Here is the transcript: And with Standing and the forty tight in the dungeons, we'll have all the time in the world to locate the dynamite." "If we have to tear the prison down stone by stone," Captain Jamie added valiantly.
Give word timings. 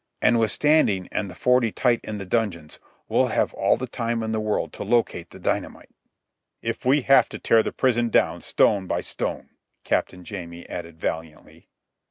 And 0.19 0.39
with 0.39 0.49
Standing 0.49 1.07
and 1.11 1.29
the 1.29 1.35
forty 1.35 1.71
tight 1.71 1.99
in 2.03 2.17
the 2.17 2.25
dungeons, 2.25 2.79
we'll 3.07 3.27
have 3.27 3.53
all 3.53 3.77
the 3.77 3.85
time 3.85 4.23
in 4.23 4.31
the 4.31 4.39
world 4.39 4.73
to 4.73 4.83
locate 4.83 5.29
the 5.29 5.37
dynamite." 5.39 5.91
"If 6.63 6.83
we 6.85 7.03
have 7.03 7.29
to 7.29 7.37
tear 7.37 7.61
the 7.61 7.71
prison 7.71 8.09
down 8.09 8.41
stone 8.41 8.87
by 8.87 9.01
stone," 9.01 9.49
Captain 9.83 10.23
Jamie 10.23 10.67
added 10.67 10.99
valiantly. 10.99 11.69